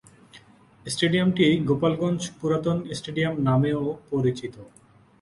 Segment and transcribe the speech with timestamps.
[0.85, 3.81] স্টেডিয়ামটি গোপালগঞ্জ পুরাতন স্টেডিয়াম নামেও
[4.11, 4.55] পরিচিত।